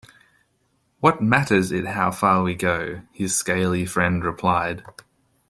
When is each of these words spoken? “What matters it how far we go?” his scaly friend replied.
“What 0.99 1.21
matters 1.21 1.71
it 1.71 1.85
how 1.85 2.09
far 2.09 2.41
we 2.41 2.55
go?” 2.55 3.01
his 3.11 3.35
scaly 3.35 3.85
friend 3.85 4.25
replied. 4.25 4.81